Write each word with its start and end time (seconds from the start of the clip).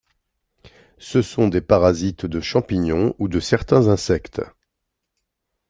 Ce 0.97 1.21
sont 1.21 1.47
des 1.47 1.61
parasites 1.61 2.25
de 2.25 2.39
champignons 2.39 3.13
ou 3.19 3.27
de 3.27 3.39
certains 3.39 3.87
insectes. 3.89 4.41